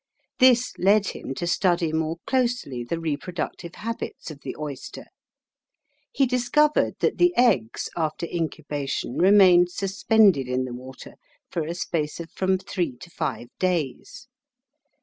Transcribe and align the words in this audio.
This 0.39 0.73
led 0.79 1.09
him 1.09 1.35
to 1.35 1.45
study 1.45 1.93
more 1.93 2.17
closely 2.25 2.83
the 2.83 2.99
reproductive 2.99 3.75
habits 3.75 4.31
of 4.31 4.41
the 4.41 4.55
oyster. 4.57 5.05
He 6.11 6.25
discovered 6.25 6.95
that 7.01 7.19
the 7.19 7.37
eggs 7.37 7.87
after 7.95 8.25
incubation 8.25 9.19
remained 9.19 9.69
suspended 9.69 10.47
in 10.47 10.65
the 10.65 10.73
water 10.73 11.17
for 11.51 11.65
a 11.67 11.75
space 11.75 12.19
of 12.19 12.31
from 12.31 12.57
three 12.57 12.97
to 12.97 13.11
five 13.11 13.49
days. 13.59 14.27